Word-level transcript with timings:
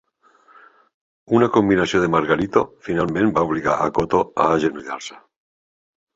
Una 1.39 1.49
combinació 1.57 2.01
de 2.05 2.09
Margarito 2.15 2.65
finalment 2.89 3.31
va 3.37 3.45
obligar 3.51 3.77
a 3.85 3.93
Cotto 4.01 4.25
a 4.47 4.51
agenollar-se. 4.57 5.21